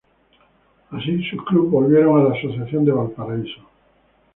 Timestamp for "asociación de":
2.35-2.91